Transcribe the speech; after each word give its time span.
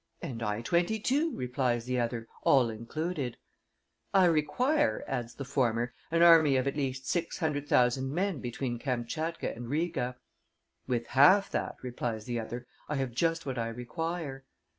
'And 0.19 0.41
I 0.41 0.61
twenty 0.63 0.99
two,' 0.99 1.35
replies 1.35 1.85
the 1.85 1.99
other, 1.99 2.27
'all 2.41 2.71
included.' 2.71 3.37
'I 4.15 4.25
require,' 4.25 5.03
adds 5.07 5.35
the 5.35 5.45
former, 5.45 5.93
'an 6.09 6.23
army 6.23 6.55
of 6.57 6.65
at 6.67 6.75
least 6.75 7.07
six 7.07 7.37
hundred 7.37 7.67
thousand 7.69 8.11
men 8.11 8.39
between 8.39 8.79
Kamtchatka 8.79 9.55
and 9.55 9.69
Riga.' 9.69 10.17
'With 10.87 11.05
half 11.05 11.51
that,' 11.51 11.77
replies 11.83 12.25
the 12.25 12.39
other, 12.39 12.65
'I 12.89 12.95
have 12.95 13.11
just 13.11 13.45
what 13.45 13.59
I 13.59 13.67
require. 13.67 14.43